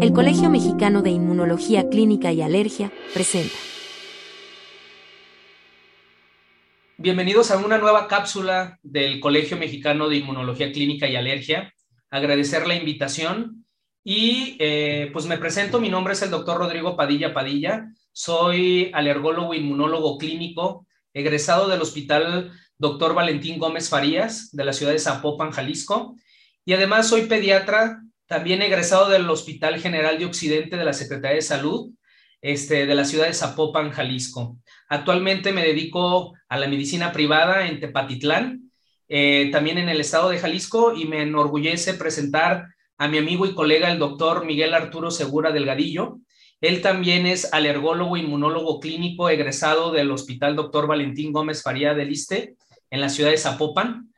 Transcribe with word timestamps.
El 0.00 0.12
Colegio 0.12 0.50
Mexicano 0.50 1.02
de 1.02 1.10
Inmunología 1.10 1.88
Clínica 1.88 2.32
y 2.32 2.42
Alergia 2.42 2.92
presenta. 3.12 3.54
Bienvenidos 6.96 7.50
a 7.50 7.58
una 7.58 7.78
nueva 7.78 8.08
cápsula 8.08 8.78
del 8.82 9.20
Colegio 9.20 9.56
Mexicano 9.56 10.08
de 10.08 10.16
Inmunología 10.16 10.72
Clínica 10.72 11.08
y 11.08 11.16
Alergia. 11.16 11.72
Agradecer 12.10 12.66
la 12.66 12.74
invitación 12.74 13.66
y 14.02 14.56
eh, 14.60 15.10
pues 15.12 15.26
me 15.26 15.38
presento, 15.38 15.80
mi 15.80 15.88
nombre 15.88 16.14
es 16.14 16.22
el 16.22 16.30
doctor 16.30 16.58
Rodrigo 16.58 16.96
Padilla 16.96 17.34
Padilla, 17.34 17.88
soy 18.12 18.90
alergólogo 18.94 19.54
inmunólogo 19.54 20.18
clínico, 20.18 20.86
egresado 21.12 21.68
del 21.68 21.82
Hospital 21.82 22.52
Dr. 22.78 23.14
Valentín 23.14 23.58
Gómez 23.58 23.88
Farías 23.88 24.50
de 24.52 24.64
la 24.64 24.72
ciudad 24.72 24.92
de 24.92 24.98
Zapopan, 24.98 25.52
Jalisco, 25.52 26.16
y 26.64 26.72
además 26.72 27.08
soy 27.08 27.26
pediatra 27.26 28.00
también 28.26 28.62
egresado 28.62 29.08
del 29.08 29.28
Hospital 29.28 29.80
General 29.80 30.18
de 30.18 30.26
Occidente 30.26 30.76
de 30.76 30.84
la 30.84 30.92
Secretaría 30.92 31.36
de 31.36 31.42
Salud 31.42 31.92
este, 32.40 32.86
de 32.86 32.94
la 32.94 33.04
ciudad 33.04 33.26
de 33.26 33.34
Zapopan, 33.34 33.90
Jalisco. 33.90 34.58
Actualmente 34.88 35.52
me 35.52 35.64
dedico 35.64 36.34
a 36.48 36.58
la 36.58 36.68
medicina 36.68 37.10
privada 37.10 37.66
en 37.66 37.80
Tepatitlán, 37.80 38.70
eh, 39.08 39.48
también 39.50 39.78
en 39.78 39.88
el 39.88 40.00
estado 40.00 40.28
de 40.28 40.38
Jalisco, 40.38 40.94
y 40.94 41.06
me 41.06 41.22
enorgullece 41.22 41.94
presentar 41.94 42.66
a 42.98 43.08
mi 43.08 43.18
amigo 43.18 43.46
y 43.46 43.54
colega, 43.54 43.90
el 43.90 43.98
doctor 43.98 44.44
Miguel 44.44 44.74
Arturo 44.74 45.10
Segura 45.10 45.52
Delgadillo. 45.52 46.18
Él 46.60 46.80
también 46.80 47.26
es 47.26 47.52
alergólogo, 47.52 48.16
inmunólogo 48.16 48.78
clínico, 48.78 49.28
egresado 49.28 49.90
del 49.90 50.10
Hospital 50.10 50.54
Dr. 50.54 50.86
Valentín 50.86 51.32
Gómez 51.32 51.62
Faría 51.62 51.94
del 51.94 52.08
Liste, 52.08 52.56
en 52.90 53.00
la 53.00 53.08
ciudad 53.08 53.30
de 53.30 53.38
Zapopan 53.38 54.13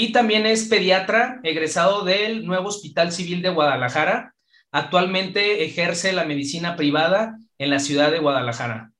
y 0.00 0.12
también 0.12 0.46
es 0.46 0.68
pediatra 0.68 1.40
egresado 1.42 2.04
del 2.04 2.46
nuevo 2.46 2.68
Hospital 2.68 3.10
Civil 3.10 3.42
de 3.42 3.48
Guadalajara. 3.48 4.32
Actualmente 4.70 5.64
ejerce 5.64 6.12
la 6.12 6.24
medicina 6.24 6.76
privada 6.76 7.36
en 7.58 7.70
la 7.70 7.80
ciudad 7.80 8.12
de 8.12 8.20
Guadalajara. 8.20 8.92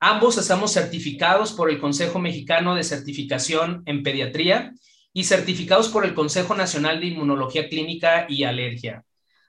Ambos 0.00 0.38
estamos 0.38 0.72
certificados 0.72 1.52
por 1.52 1.68
el 1.68 1.78
Consejo 1.78 2.18
Mexicano 2.18 2.74
de 2.74 2.82
Certificación 2.82 3.82
en 3.84 4.02
Pediatría 4.02 4.72
y 5.12 5.24
certificados 5.24 5.90
por 5.90 6.06
el 6.06 6.14
Consejo 6.14 6.54
Nacional 6.54 7.00
de 7.00 7.08
Inmunología 7.08 7.68
Clínica 7.68 8.24
y 8.26 8.44
Alergia. 8.44 9.04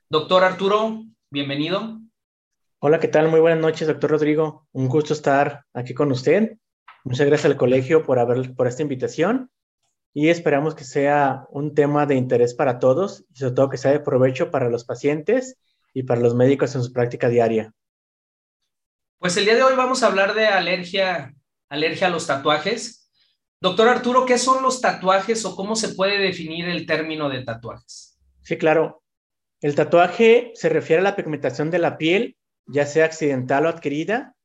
Doctor 0.10 0.44
Arturo, 0.44 1.06
bienvenido. 1.30 2.02
Hola, 2.80 3.00
¿qué 3.00 3.08
tal? 3.08 3.30
Muy 3.30 3.40
buenas 3.40 3.62
noches, 3.62 3.88
doctor 3.88 4.12
Rodrigo. 4.12 4.68
Un 4.74 4.90
gusto 4.90 5.14
estar 5.14 5.64
aquí 5.74 5.94
con 5.94 6.12
usted. 6.12 6.58
Muchas 7.06 7.26
gracias 7.26 7.50
al 7.50 7.58
colegio 7.58 8.04
por, 8.04 8.20
haber, 8.20 8.54
por 8.54 8.68
esta 8.68 8.82
invitación 8.82 9.50
y 10.14 10.30
esperamos 10.30 10.76
que 10.76 10.84
sea 10.84 11.48
un 11.50 11.74
tema 11.74 12.06
de 12.06 12.16
interés 12.16 12.54
para 12.54 12.78
todos 12.78 13.26
y 13.34 13.40
sobre 13.40 13.56
todo 13.56 13.70
que 13.70 13.78
sea 13.78 13.92
de 13.92 14.00
provecho 14.00 14.52
para 14.52 14.70
los 14.70 14.86
pacientes 14.86 15.58
y 15.94 16.04
para 16.04 16.22
los 16.22 16.36
médicos 16.36 16.76
en 16.76 16.84
su 16.84 16.94
práctica 16.94 17.30
diaria. 17.30 17.74
Pues 19.18 19.36
el 19.38 19.46
día 19.46 19.56
de 19.56 19.64
hoy 19.64 19.76
vamos 19.76 20.04
a 20.04 20.08
hablar 20.08 20.36
de 20.36 20.46
alergia, 20.46 21.34
alergia 21.70 22.08
a 22.08 22.10
los 22.12 22.28
tatuajes. 22.28 23.10
Doctor 23.60 23.88
Arturo, 23.88 24.26
¿qué 24.26 24.38
son 24.38 24.62
los 24.62 24.82
tatuajes 24.82 25.46
o 25.46 25.56
cómo 25.56 25.76
se 25.76 25.90
puede 25.90 26.20
definir 26.20 26.68
el 26.68 26.86
término 26.86 27.30
de 27.30 27.44
tatuajes? 27.44 28.20
Sí, 28.42 28.58
claro. 28.58 29.02
El 29.62 29.76
tatuaje 29.76 30.52
se 30.56 30.70
refiere 30.70 31.00
a 31.00 31.04
la 31.04 31.16
pigmentación 31.16 31.72
de 31.72 31.80
la 31.80 31.98
piel, 31.98 32.38
ya 32.66 32.86
sea 32.86 33.06
accidental 33.06 33.66
o 33.66 33.70
adquirida, 33.70 34.36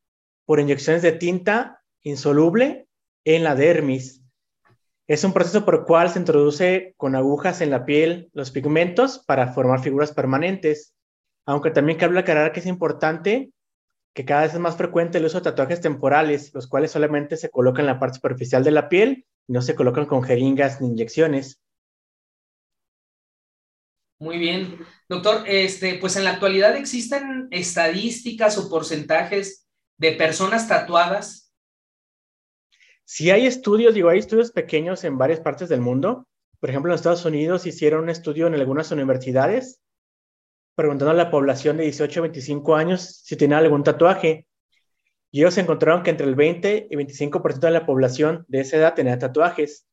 por 0.46 0.61
inyecciones 0.61 1.02
de 1.02 1.12
tinta 1.12 1.83
insoluble 2.02 2.89
en 3.24 3.42
la 3.42 3.56
dermis 3.56 4.22
es 5.09 5.25
un 5.25 5.33
proceso 5.33 5.64
por 5.64 5.75
el 5.75 5.84
cual 5.84 6.11
se 6.11 6.19
introduce 6.19 6.95
con 6.98 7.17
agujas 7.17 7.62
en 7.62 7.70
la 7.70 7.87
piel 7.87 8.28
los 8.34 8.51
pigmentos 8.51 9.19
para 9.27 9.55
formar 9.55 9.81
figuras 9.81 10.12
permanentes, 10.12 10.95
aunque 11.47 11.70
también 11.70 11.98
cabe 11.98 12.19
aclarar 12.19 12.53
que 12.53 12.61
es 12.61 12.67
importante 12.67 13.51
que 14.14 14.27
cada 14.27 14.42
vez 14.42 14.53
es 14.53 14.61
más 14.61 14.77
frecuente 14.77 15.17
el 15.17 15.25
uso 15.25 15.39
de 15.39 15.45
tatuajes 15.45 15.81
temporales, 15.81 16.53
los 16.53 16.67
cuales 16.67 16.91
solamente 16.91 17.39
se 17.39 17.48
colocan 17.48 17.83
en 17.83 17.86
la 17.86 17.98
parte 17.98 18.17
superficial 18.17 18.62
de 18.62 18.70
la 18.70 18.91
piel 18.91 19.27
y 19.47 19.53
no 19.53 19.63
se 19.63 19.74
colocan 19.74 20.05
con 20.05 20.23
jeringas 20.23 20.83
ni 20.83 20.89
inyecciones. 20.89 21.63
Muy 24.20 24.36
bien. 24.36 24.79
Doctor, 25.08 25.45
este, 25.46 25.95
pues 25.95 26.17
en 26.17 26.25
la 26.25 26.33
actualidad 26.33 26.77
existen 26.77 27.48
estadísticas 27.51 28.58
o 28.58 28.69
porcentajes 28.69 29.67
de 29.96 30.13
personas 30.13 30.69
tatuadas 30.69 31.48
si 33.11 33.30
hay 33.30 33.46
estudios, 33.46 33.95
digo, 33.95 34.11
hay 34.11 34.19
estudios 34.19 34.52
pequeños 34.52 35.02
en 35.02 35.17
varias 35.17 35.41
partes 35.41 35.70
del 35.70 35.80
mundo. 35.80 36.29
Por 36.61 36.69
ejemplo, 36.69 36.92
en 36.92 36.96
Estados 36.96 37.24
Unidos 37.24 37.64
hicieron 37.64 38.02
un 38.02 38.11
estudio 38.11 38.46
en 38.46 38.55
algunas 38.55 38.91
universidades 38.91 39.80
preguntando 40.74 41.13
a 41.13 41.14
la 41.14 41.30
población 41.30 41.79
de 41.79 41.85
18 41.85 42.20
a 42.20 42.23
25 42.24 42.77
años 42.77 43.23
si 43.24 43.35
tenían 43.35 43.61
algún 43.61 43.83
tatuaje. 43.83 44.46
Y 45.30 45.41
ellos 45.41 45.57
encontraron 45.57 46.02
que 46.02 46.11
entre 46.11 46.27
el 46.27 46.35
20 46.35 46.89
y 46.91 46.96
25% 46.96 47.61
de 47.61 47.70
la 47.70 47.86
población 47.86 48.45
de 48.46 48.61
esa 48.61 48.77
edad 48.77 48.92
tenía 48.92 49.19
tatuajes. 49.19 49.86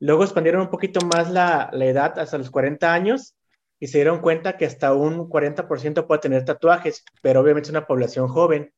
Luego 0.00 0.24
expandieron 0.24 0.62
un 0.62 0.70
poquito 0.70 1.06
más 1.06 1.30
la, 1.30 1.70
edad 1.72 2.18
hasta 2.18 2.36
los 2.36 2.50
40 2.50 2.92
años 2.92 3.36
y 3.78 3.86
se 3.86 3.98
dieron 3.98 4.20
cuenta 4.20 4.56
que 4.56 4.66
hasta 4.66 4.92
un 4.92 5.30
40% 5.30 6.04
puede 6.04 6.20
tener 6.20 6.44
tatuajes, 6.44 7.04
pero 7.22 7.42
obviamente 7.42 7.68
es 7.68 7.70
una 7.70 7.86
población 7.86 8.26
joven. 8.26 8.72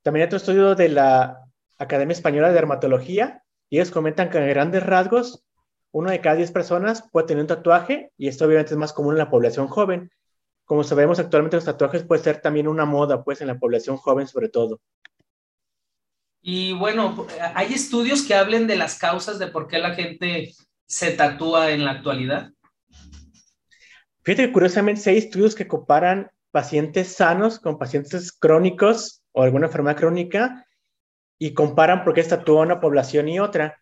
También 0.00 0.24
otro 0.24 0.38
estudio 0.38 0.74
de 0.74 0.88
la 0.88 1.44
Academia 1.78 2.12
Española 2.12 2.48
de 2.48 2.54
Dermatología, 2.54 3.42
y 3.70 3.76
ellos 3.76 3.90
comentan 3.90 4.30
que 4.30 4.38
en 4.38 4.48
grandes 4.48 4.84
rasgos, 4.84 5.44
uno 5.90 6.10
de 6.10 6.20
cada 6.20 6.36
diez 6.36 6.50
personas 6.50 7.08
puede 7.10 7.26
tener 7.26 7.42
un 7.42 7.48
tatuaje, 7.48 8.10
y 8.16 8.28
esto 8.28 8.44
obviamente 8.46 8.72
es 8.72 8.78
más 8.78 8.92
común 8.92 9.14
en 9.14 9.18
la 9.18 9.30
población 9.30 9.68
joven. 9.68 10.10
Como 10.64 10.82
sabemos, 10.82 11.18
actualmente 11.18 11.56
los 11.56 11.64
tatuajes 11.64 12.04
pueden 12.04 12.24
ser 12.24 12.40
también 12.40 12.68
una 12.68 12.84
moda, 12.84 13.22
pues 13.22 13.40
en 13.40 13.48
la 13.48 13.58
población 13.58 13.96
joven 13.96 14.26
sobre 14.26 14.48
todo. 14.48 14.80
Y 16.40 16.72
bueno, 16.74 17.26
¿hay 17.54 17.72
estudios 17.72 18.22
que 18.22 18.34
hablen 18.34 18.66
de 18.66 18.76
las 18.76 18.98
causas 18.98 19.38
de 19.38 19.46
por 19.46 19.66
qué 19.66 19.78
la 19.78 19.94
gente 19.94 20.52
se 20.86 21.12
tatúa 21.12 21.70
en 21.70 21.84
la 21.84 21.92
actualidad? 21.92 22.50
Fíjate 24.22 24.46
que 24.46 24.52
curiosamente 24.52 25.08
hay 25.08 25.18
estudios 25.18 25.54
que 25.54 25.66
comparan 25.66 26.30
pacientes 26.50 27.14
sanos 27.14 27.58
con 27.58 27.78
pacientes 27.78 28.30
crónicos 28.30 29.22
o 29.32 29.42
alguna 29.42 29.66
enfermedad 29.66 29.96
crónica 29.96 30.66
y 31.44 31.52
comparan 31.52 32.04
por 32.04 32.14
qué 32.14 32.22
tatúa 32.22 32.62
una 32.62 32.80
población 32.80 33.28
y 33.28 33.38
otra. 33.38 33.78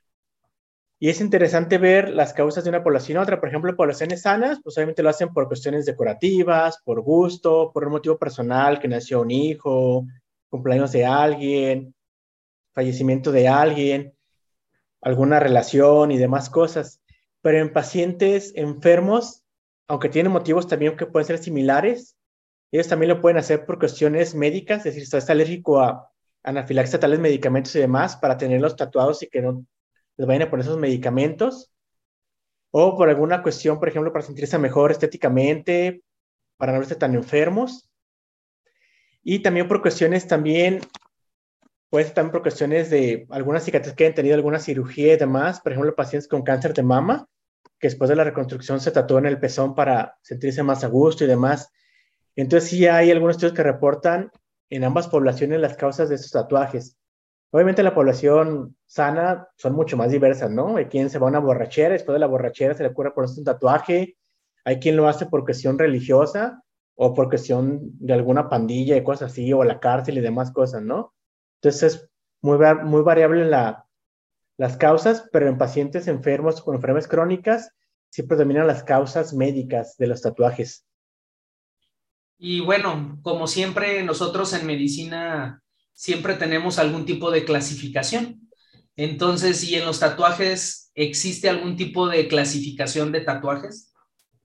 Y 0.99 1.11
es 1.11 1.21
interesante 1.21 1.79
ver 1.79 2.09
las 2.09 2.33
causas 2.33 2.65
de 2.65 2.71
una 2.71 2.83
población 2.83 3.19
y 3.19 3.23
otra. 3.23 3.39
Por 3.39 3.51
ejemplo, 3.51 3.77
poblaciones 3.77 4.23
sanas, 4.23 4.59
pues 4.65 4.77
obviamente 4.77 5.05
lo 5.05 5.11
hacen 5.11 5.33
por 5.33 5.47
cuestiones 5.47 5.87
decorativas, 5.87 6.83
por 6.85 7.03
gusto, 7.03 7.71
por 7.73 7.85
un 7.85 7.93
motivo 7.93 8.19
personal, 8.19 8.81
que 8.81 8.89
nació 8.89 9.21
un 9.21 9.31
hijo, 9.31 10.05
cumpleaños 10.51 10.91
de 10.91 11.07
alguien, 11.07 11.95
fallecimiento 12.75 13.31
de 13.31 13.47
alguien, 13.47 14.13
alguna 15.01 15.39
relación 15.39 16.11
y 16.11 16.19
demás 16.19 16.51
cosas. 16.51 17.01
Pero 17.43 17.59
en 17.59 17.73
pacientes 17.73 18.55
enfermos, 18.57 19.45
aunque 19.87 20.09
tienen 20.09 20.33
motivos 20.33 20.67
también 20.67 20.97
que 20.97 21.07
pueden 21.07 21.29
ser 21.29 21.39
similares, 21.39 22.17
ellos 22.73 22.89
también 22.89 23.11
lo 23.11 23.21
pueden 23.21 23.39
hacer 23.39 23.67
por 23.67 23.79
cuestiones 23.79 24.35
médicas, 24.35 24.85
es 24.85 24.97
decir, 24.97 25.07
si 25.07 25.31
alérgico 25.31 25.81
a 25.81 26.12
anafilaxia 26.43 27.01
tales 27.01 27.21
medicamentos 27.21 27.75
y 27.77 27.81
demás 27.81 28.17
para 28.17 28.37
tenerlos 28.37 28.77
tatuados 28.77 29.23
y 29.23 29.29
que 29.29 29.43
no 29.43 29.65
les 30.17 30.27
vayan 30.27 30.43
a 30.43 30.51
poner 30.51 30.65
esos 30.65 30.79
medicamentos. 30.79 31.73
O 32.71 32.97
por 32.97 33.09
alguna 33.09 33.43
cuestión, 33.43 33.79
por 33.79 33.89
ejemplo, 33.89 34.13
para 34.13 34.25
sentirse 34.25 34.59
mejor 34.59 34.91
estéticamente, 34.91 36.03
para 36.57 36.73
no 36.73 36.83
estar 36.83 36.99
tan 36.99 37.15
enfermos. 37.15 37.89
Y 39.23 39.41
también 39.41 39.69
por 39.69 39.83
cuestiones 39.83 40.27
también, 40.27 40.81
puede 41.91 42.07
ser 42.07 42.15
también 42.15 42.33
por 42.33 42.43
cuestiones 42.43 42.89
de 42.91 43.27
algunas 43.31 43.65
cicatrices 43.65 43.95
que 43.95 44.05
hayan 44.05 44.15
tenido 44.15 44.35
alguna 44.35 44.59
cirugía 44.59 45.15
y 45.15 45.19
demás. 45.19 45.61
Por 45.61 45.73
ejemplo, 45.73 45.95
pacientes 45.95 46.29
con 46.29 46.43
cáncer 46.43 46.73
de 46.73 46.83
mama, 46.83 47.29
que 47.79 47.89
después 47.89 48.09
de 48.09 48.17
la 48.17 48.25
reconstrucción 48.25 48.81
se 48.81 48.91
tatúan 48.91 49.27
el 49.27 49.39
pezón 49.39 49.75
para 49.75 50.17
sentirse 50.23 50.63
más 50.63 50.83
a 50.83 50.89
gusto 50.89 51.25
y 51.25 51.27
demás. 51.27 51.71
Entonces 52.35 52.71
sí 52.71 52.87
hay 52.87 53.11
algunos 53.11 53.37
estudios 53.37 53.55
que 53.55 53.63
reportan 53.63 54.31
en 54.77 54.85
ambas 54.85 55.07
poblaciones 55.09 55.61
las 55.61 55.77
causas 55.77 56.09
de 56.09 56.15
estos 56.15 56.33
tatuajes. 56.33 56.97
Obviamente 57.51 57.83
la 57.83 57.95
población 57.95 58.75
sana 58.87 59.49
son 59.57 59.75
mucho 59.75 59.99
más 59.99 60.11
diversas, 60.11 60.51
¿no? 60.51 60.79
Hay 60.79 60.87
quien 60.87 61.11
se 61.11 61.19
va 61.19 61.27
a 61.27 61.31
una 61.31 61.41
borrachera, 61.41 61.91
después 61.91 62.15
de 62.15 62.21
la 62.21 62.27
borrachera 62.27 62.73
se 62.73 62.83
le 62.83 62.89
ocurre 62.89 63.13
ponerse 63.13 63.41
un 63.41 63.45
tatuaje, 63.45 64.17
hay 64.65 64.81
quien 64.81 64.97
lo 64.97 65.09
hace 65.09 65.27
por 65.27 65.45
cuestión 65.45 65.79
religiosa 65.79 66.63
o 66.95 67.13
por 67.13 67.29
cuestión 67.29 67.81
de 67.99 68.15
alguna 68.15 68.49
pandilla 68.49 68.97
y 68.97 69.05
cosas 69.05 69.33
así, 69.33 69.53
o 69.53 69.63
la 69.63 69.79
cárcel 69.79 70.17
y 70.17 70.23
demás 70.23 70.53
cosas, 70.53 70.83
¿no? 70.83 71.13
Entonces 71.61 71.95
es 71.95 72.11
muy, 72.41 72.57
variable 73.03 73.45
la, 73.45 73.87
las 74.57 74.79
causas, 74.79 75.29
pero 75.33 75.49
en 75.49 75.59
pacientes 75.59 76.09
enfermos 76.09 76.63
con 76.63 76.77
enfermedades 76.77 77.09
crónicas 77.09 77.73
sí 78.09 78.23
predominan 78.23 78.67
las 78.67 78.85
causas 78.85 79.35
médicas 79.35 79.99
de 79.99 80.07
los 80.07 80.23
tatuajes. 80.23 80.87
Y 82.45 82.59
bueno, 82.59 83.21
como 83.23 83.47
siempre, 83.47 84.03
nosotros 84.03 84.53
en 84.53 84.67
medicina 84.67 85.63
siempre 85.93 86.35
tenemos 86.35 86.81
algún 86.81 87.07
tipo 87.07 87.31
de 87.31 87.45
clasificación. 87.45 88.51
Entonces, 88.97 89.63
¿y 89.63 89.77
en 89.77 89.85
los 89.85 90.01
tatuajes 90.01 90.91
existe 90.97 91.49
algún 91.49 91.77
tipo 91.77 92.09
de 92.09 92.27
clasificación 92.27 93.13
de 93.13 93.21
tatuajes? 93.21 93.95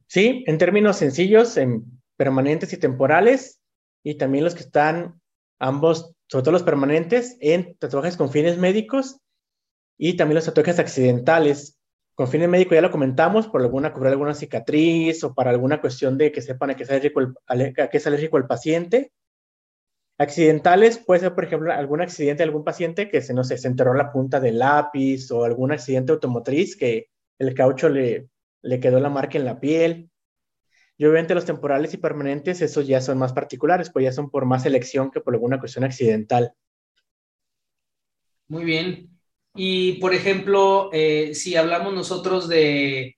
Sí, 0.06 0.44
en 0.46 0.60
términos 0.60 0.98
sencillos, 0.98 1.58
permanentes 2.16 2.72
y 2.72 2.78
temporales, 2.78 3.62
y 4.04 4.14
también 4.14 4.44
los 4.44 4.54
que 4.54 4.62
están 4.62 5.20
ambos, 5.58 6.14
sobre 6.28 6.44
todo 6.44 6.52
los 6.52 6.62
permanentes, 6.62 7.36
en 7.40 7.78
tatuajes 7.80 8.16
con 8.16 8.30
fines 8.30 8.60
médicos 8.60 9.22
y 9.98 10.14
también 10.18 10.36
los 10.36 10.46
tatuajes 10.46 10.78
accidentales. 10.78 11.77
Con 12.18 12.28
fines 12.28 12.50
médicos 12.50 12.74
ya 12.74 12.82
lo 12.82 12.90
comentamos, 12.90 13.48
por 13.48 13.62
alguna 13.62 13.94
cubrir 13.94 14.12
alguna 14.12 14.34
cicatriz 14.34 15.24
o 15.24 15.36
para 15.36 15.52
alguna 15.52 15.80
cuestión 15.80 16.18
de 16.18 16.32
que 16.32 16.42
sepan 16.42 16.72
a 16.72 16.76
qué 16.76 16.82
es 16.82 16.90
alérgico 16.90 18.38
el, 18.38 18.48
paciente. 18.48 19.12
Accidentales 20.18 20.98
puede 20.98 21.20
ser, 21.20 21.36
por 21.36 21.44
ejemplo, 21.44 21.72
algún 21.72 22.02
accidente 22.02 22.40
de 22.40 22.46
algún 22.46 22.64
paciente 22.64 23.08
que 23.08 23.22
se, 23.22 23.36
no 23.36 23.44
sé, 23.44 23.60
se 23.60 23.68
enterró 23.68 23.94
la 23.94 24.12
punta 24.12 24.40
del 24.40 24.58
lápiz 24.58 25.30
o 25.30 25.44
algún 25.44 25.72
accidente 25.72 26.12
automotriz 26.12 26.76
que 26.76 27.12
el 27.38 27.54
caucho 27.54 27.88
le, 27.88 28.30
le 28.64 28.80
quedó 28.80 29.00
la 29.00 29.12
marca 29.12 29.38
en 29.38 29.46
la 29.46 29.60
piel. 29.60 30.10
Y 30.98 31.06
obviamente 31.06 31.36
los 31.36 31.46
temporales 31.46 31.94
y 31.94 31.98
permanentes, 31.98 32.64
esos 32.64 32.88
ya 32.88 33.00
son 33.00 33.20
más 33.20 33.34
particulares, 33.34 33.92
pues 33.92 34.06
ya 34.06 34.12
son 34.12 34.32
por 34.32 34.46
más 34.46 34.66
elección 34.66 35.12
que 35.12 35.22
por 35.22 35.36
alguna 35.36 35.60
cuestión 35.60 35.84
accidental. 35.84 36.52
Muy 38.48 38.66
bien. 38.66 39.17
Y 39.58 39.94
por 39.94 40.14
ejemplo, 40.14 40.90
eh, 40.94 41.32
si 41.34 41.56
hablamos 41.56 41.94
nosotros 41.94 42.48
de 42.48 43.18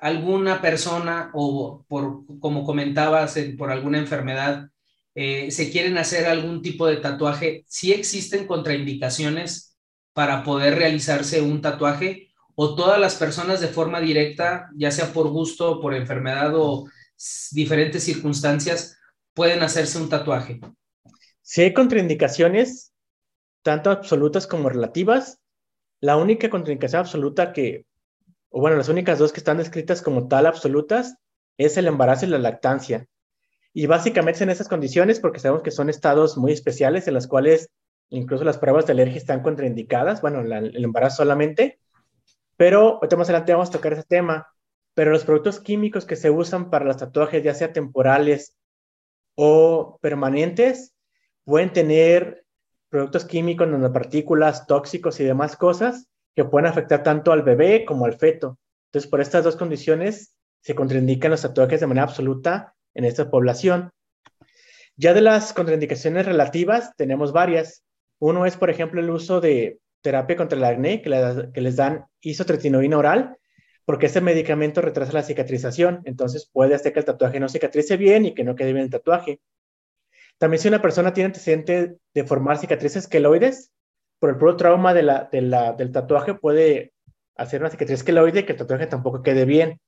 alguna 0.00 0.60
persona 0.60 1.30
o 1.32 1.84
por, 1.88 2.24
como 2.40 2.64
comentabas, 2.64 3.38
por 3.56 3.70
alguna 3.70 3.98
enfermedad, 3.98 4.68
eh, 5.14 5.50
se 5.50 5.70
quieren 5.70 5.96
hacer 5.96 6.26
algún 6.26 6.60
tipo 6.60 6.86
de 6.86 6.96
tatuaje, 6.96 7.64
¿sí 7.68 7.92
existen 7.92 8.46
contraindicaciones 8.46 9.78
para 10.12 10.42
poder 10.42 10.74
realizarse 10.74 11.40
un 11.40 11.62
tatuaje? 11.62 12.28
¿O 12.54 12.74
todas 12.74 12.98
las 12.98 13.14
personas 13.14 13.60
de 13.60 13.68
forma 13.68 14.00
directa, 14.00 14.68
ya 14.76 14.90
sea 14.90 15.12
por 15.12 15.28
gusto, 15.28 15.80
por 15.80 15.94
enfermedad 15.94 16.52
o 16.54 16.86
diferentes 17.52 18.02
circunstancias, 18.02 18.98
pueden 19.34 19.62
hacerse 19.62 19.98
un 19.98 20.08
tatuaje? 20.08 20.60
Si 21.42 21.62
hay 21.62 21.72
contraindicaciones, 21.72 22.92
tanto 23.62 23.90
absolutas 23.90 24.46
como 24.46 24.68
relativas. 24.68 25.38
La 26.06 26.16
única 26.16 26.48
contraindicación 26.48 27.00
absoluta 27.00 27.52
que, 27.52 27.84
o 28.50 28.60
bueno, 28.60 28.76
las 28.76 28.88
únicas 28.88 29.18
dos 29.18 29.32
que 29.32 29.40
están 29.40 29.58
descritas 29.58 30.02
como 30.02 30.28
tal 30.28 30.46
absolutas, 30.46 31.16
es 31.58 31.76
el 31.76 31.86
embarazo 31.86 32.26
y 32.26 32.28
la 32.28 32.38
lactancia. 32.38 33.06
Y 33.72 33.86
básicamente 33.86 34.44
en 34.44 34.50
esas 34.50 34.68
condiciones, 34.68 35.20
porque 35.20 35.40
sabemos 35.40 35.62
que 35.62 35.70
son 35.70 35.90
estados 35.90 36.36
muy 36.36 36.52
especiales 36.52 37.08
en 37.08 37.14
los 37.14 37.26
cuales 37.26 37.70
incluso 38.08 38.44
las 38.44 38.58
pruebas 38.58 38.86
de 38.86 38.92
alergia 38.92 39.18
están 39.18 39.42
contraindicadas, 39.42 40.22
bueno, 40.22 40.40
el 40.40 40.84
embarazo 40.84 41.16
solamente, 41.16 41.80
pero 42.56 43.00
más 43.02 43.28
adelante 43.28 43.52
vamos 43.52 43.70
a 43.70 43.72
tocar 43.72 43.92
ese 43.92 44.04
tema 44.04 44.46
pero 44.96 45.10
los 45.10 45.26
productos 45.26 45.60
químicos 45.60 46.06
que 46.06 46.16
se 46.16 46.30
usan 46.30 46.70
para 46.70 46.86
los 46.86 46.96
tatuajes, 46.96 47.44
ya 47.44 47.52
sea 47.52 47.70
temporales 47.70 48.56
o 49.34 49.98
permanentes, 50.00 50.94
pueden 51.44 51.70
tener 51.70 52.45
productos 52.96 53.26
químicos, 53.26 53.68
nanopartículas, 53.68 54.66
tóxicos 54.66 55.20
y 55.20 55.24
demás 55.24 55.54
cosas 55.54 56.08
que 56.34 56.46
pueden 56.46 56.66
afectar 56.66 57.02
tanto 57.02 57.30
al 57.30 57.42
bebé 57.42 57.84
como 57.84 58.06
al 58.06 58.14
feto. 58.14 58.58
Entonces, 58.86 59.10
por 59.10 59.20
estas 59.20 59.44
dos 59.44 59.54
condiciones 59.56 60.34
se 60.62 60.74
contraindican 60.74 61.30
los 61.30 61.42
tatuajes 61.42 61.80
de 61.80 61.86
manera 61.86 62.04
absoluta 62.04 62.74
en 62.94 63.04
esta 63.04 63.30
población. 63.30 63.90
Ya 64.96 65.12
de 65.12 65.20
las 65.20 65.52
contraindicaciones 65.52 66.24
relativas, 66.24 66.96
tenemos 66.96 67.32
varias. 67.34 67.84
Uno 68.18 68.46
es, 68.46 68.56
por 68.56 68.70
ejemplo, 68.70 69.02
el 69.02 69.10
uso 69.10 69.42
de 69.42 69.78
terapia 70.00 70.36
contra 70.36 70.56
el 70.56 70.64
acné, 70.64 71.02
que, 71.02 71.50
que 71.52 71.60
les 71.60 71.76
dan 71.76 72.06
isotretinoína 72.22 72.96
oral, 72.96 73.36
porque 73.84 74.06
ese 74.06 74.22
medicamento 74.22 74.80
retrasa 74.80 75.12
la 75.12 75.22
cicatrización, 75.22 76.00
entonces 76.06 76.48
puede 76.50 76.74
hacer 76.74 76.94
que 76.94 77.00
el 77.00 77.04
tatuaje 77.04 77.40
no 77.40 77.50
cicatrice 77.50 77.98
bien 77.98 78.24
y 78.24 78.32
que 78.32 78.42
no 78.42 78.56
quede 78.56 78.72
bien 78.72 78.86
el 78.86 78.90
tatuaje. 78.90 79.42
También 80.38 80.60
si 80.60 80.68
una 80.68 80.82
persona 80.82 81.12
tiene 81.12 81.26
antecedente 81.26 81.96
de 82.14 82.24
formar 82.24 82.58
cicatrices 82.58 83.08
queloides, 83.08 83.72
por 84.18 84.30
el 84.30 84.36
puro 84.36 84.56
trauma 84.56 84.94
del 84.94 85.92
tatuaje 85.92 86.34
puede 86.34 86.92
hacer 87.36 87.60
una 87.60 87.70
cicatriz 87.70 88.02
queloide 88.02 88.44
que 88.44 88.52
el 88.52 88.58
tatuaje 88.58 88.86
tampoco 88.86 89.22
quede 89.22 89.44
bien. 89.44 89.80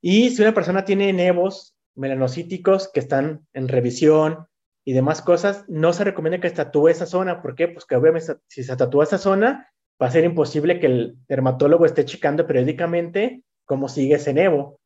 Y 0.00 0.30
si 0.30 0.42
una 0.42 0.52
persona 0.52 0.84
tiene 0.84 1.12
nevos 1.12 1.74
melanocíticos 1.94 2.90
que 2.92 3.00
están 3.00 3.46
en 3.52 3.68
revisión 3.68 4.46
y 4.84 4.92
demás 4.92 5.22
cosas, 5.22 5.64
no 5.68 5.92
se 5.92 6.04
recomienda 6.04 6.40
que 6.40 6.50
se 6.50 6.56
tatúe 6.56 6.88
esa 6.88 7.06
zona. 7.06 7.40
¿Por 7.40 7.54
qué? 7.54 7.68
Pues 7.68 7.86
que 7.86 7.96
obviamente 7.96 8.36
si 8.48 8.64
se 8.64 8.76
tatúa 8.76 9.04
esa 9.04 9.18
zona, 9.18 9.70
va 10.00 10.08
a 10.08 10.10
ser 10.10 10.24
imposible 10.24 10.80
que 10.80 10.86
el 10.86 11.16
dermatólogo 11.28 11.86
esté 11.86 12.04
checando 12.04 12.46
periódicamente 12.46 13.42
cómo 13.64 13.88
sigue 13.88 14.16
ese 14.16 14.34
nevo. 14.34 14.80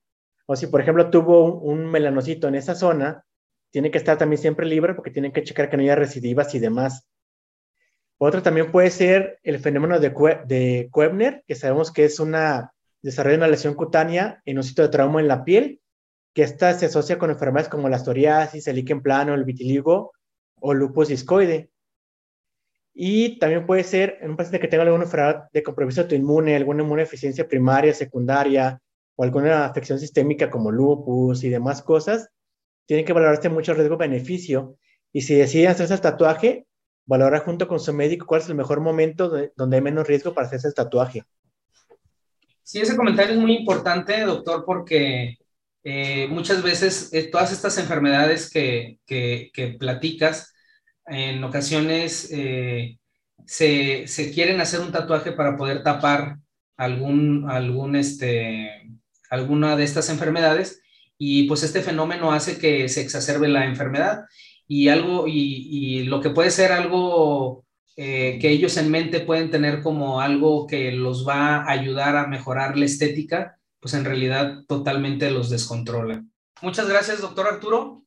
O 0.46 0.56
si, 0.56 0.68
por 0.68 0.80
ejemplo, 0.80 1.10
tuvo 1.10 1.58
un, 1.60 1.86
melanocito 1.86 2.48
en 2.48 2.54
esa 2.54 2.74
zona, 2.74 3.24
tiene 3.70 3.90
que 3.90 3.98
estar 3.98 4.18
también 4.18 4.40
siempre 4.40 4.66
libre 4.66 4.94
porque 4.94 5.10
tienen 5.10 5.32
que 5.32 5.42
checar 5.42 5.68
que 5.68 5.76
no 5.76 5.82
haya 5.82 5.96
recidivas 5.96 6.54
y 6.54 6.58
demás. 6.58 7.06
Otro 8.18 8.42
también 8.42 8.72
puede 8.72 8.90
ser 8.90 9.38
el 9.42 9.58
fenómeno 9.60 10.00
de, 10.00 10.10
de 10.46 10.88
Koebner, 10.90 11.44
que 11.46 11.54
sabemos 11.54 11.92
que 11.92 12.04
es 12.04 12.18
una 12.18 12.72
desarrollo 13.02 13.36
de 13.36 13.38
una 13.38 13.48
lesión 13.48 13.74
cutánea 13.74 14.42
en 14.44 14.58
un 14.58 14.64
sitio 14.64 14.84
de 14.84 14.90
trauma 14.90 15.20
en 15.20 15.28
la 15.28 15.44
piel, 15.44 15.80
que 16.34 16.42
esta 16.42 16.74
se 16.74 16.86
asocia 16.86 17.18
con 17.18 17.30
enfermedades 17.30 17.68
como 17.68 17.88
la 17.88 17.98
psoriasis, 17.98 18.66
el 18.66 18.76
líquen 18.76 19.02
plano, 19.02 19.34
el 19.34 19.44
vitiligo 19.44 20.12
o 20.60 20.74
lupus 20.74 21.08
discoide. 21.08 21.70
Y 22.92 23.38
también 23.38 23.66
puede 23.66 23.84
ser 23.84 24.18
en 24.20 24.30
un 24.30 24.36
paciente 24.36 24.58
que 24.58 24.68
tenga 24.68 24.82
alguna 24.82 25.04
enfermedad 25.04 25.48
de 25.52 25.62
compromiso 25.62 26.00
autoinmune, 26.00 26.56
alguna 26.56 26.82
inmunodeficiencia 26.82 27.46
primaria, 27.46 27.94
secundaria 27.94 28.80
o 29.14 29.22
alguna 29.22 29.66
afección 29.66 30.00
sistémica 30.00 30.50
como 30.50 30.72
lupus 30.72 31.44
y 31.44 31.48
demás 31.48 31.82
cosas, 31.82 32.28
tiene 32.88 33.04
que 33.04 33.12
valorarse 33.12 33.50
mucho 33.50 33.74
riesgo-beneficio. 33.74 34.78
Y 35.12 35.20
si 35.20 35.34
deciden 35.34 35.70
hacerse 35.70 35.92
el 35.92 36.00
tatuaje, 36.00 36.66
valorar 37.04 37.44
junto 37.44 37.68
con 37.68 37.80
su 37.80 37.92
médico 37.92 38.24
cuál 38.24 38.40
es 38.40 38.48
el 38.48 38.54
mejor 38.54 38.80
momento 38.80 39.30
donde 39.54 39.76
hay 39.76 39.82
menos 39.82 40.06
riesgo 40.06 40.32
para 40.32 40.46
hacerse 40.46 40.68
el 40.68 40.74
tatuaje. 40.74 41.22
Sí, 42.62 42.80
ese 42.80 42.96
comentario 42.96 43.34
es 43.34 43.40
muy 43.40 43.56
importante, 43.56 44.22
doctor, 44.22 44.64
porque 44.64 45.36
eh, 45.84 46.28
muchas 46.28 46.62
veces 46.62 47.10
eh, 47.12 47.28
todas 47.30 47.52
estas 47.52 47.76
enfermedades 47.76 48.48
que, 48.50 48.98
que, 49.04 49.76
platicas, 49.78 50.54
en 51.04 51.44
ocasiones 51.44 52.30
eh, 52.32 52.98
se, 53.44 54.06
quieren 54.32 54.62
hacer 54.62 54.80
un 54.80 54.92
tatuaje 54.92 55.32
para 55.32 55.58
poder 55.58 55.82
tapar 55.82 56.38
algún, 56.78 57.50
algún 57.50 57.96
este, 57.96 58.90
alguna 59.28 59.76
de 59.76 59.84
estas 59.84 60.08
enfermedades 60.08 60.80
y 61.18 61.48
pues 61.48 61.64
este 61.64 61.82
fenómeno 61.82 62.32
hace 62.32 62.58
que 62.58 62.88
se 62.88 63.00
exacerbe 63.02 63.48
la 63.48 63.66
enfermedad 63.66 64.24
y 64.68 64.88
algo 64.88 65.24
y, 65.26 66.04
lo 66.04 66.20
que 66.20 66.30
puede 66.30 66.50
ser 66.50 66.72
algo 66.72 67.64
eh, 67.96 68.38
que 68.40 68.50
ellos 68.50 68.76
en 68.76 68.90
mente 68.90 69.20
pueden 69.20 69.50
tener 69.50 69.82
como 69.82 70.20
algo 70.20 70.66
que 70.66 70.92
los 70.92 71.26
va 71.26 71.56
a 71.56 71.70
ayudar 71.70 72.16
a 72.16 72.28
mejorar 72.28 72.78
la 72.78 72.84
estética, 72.84 73.58
pues 73.80 73.94
en 73.94 74.04
realidad 74.04 74.64
totalmente 74.68 75.30
los 75.30 75.50
descontrola. 75.50 76.22
Muchas 76.62 76.88
gracias, 76.88 77.20
doctor 77.20 77.48
Arturo. 77.48 78.04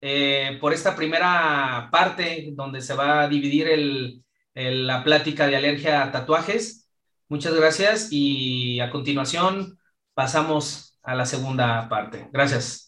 Eh, 0.00 0.58
por 0.60 0.72
esta 0.72 0.96
primera 0.96 1.88
parte 1.90 2.50
donde 2.52 2.80
se 2.80 2.94
va 2.94 3.22
a 3.22 3.28
dividir 3.28 4.22
la 4.54 5.04
plática 5.04 5.46
de 5.46 5.56
alergia 5.56 6.02
a 6.02 6.10
tatuajes. 6.10 6.88
Muchas 7.28 7.54
gracias 7.54 8.08
y 8.10 8.80
a 8.80 8.90
continuación 8.90 9.78
pasamos 10.14 10.87
a 11.08 11.14
la 11.14 11.24
segunda 11.24 11.88
parte. 11.88 12.28
Gracias. 12.32 12.87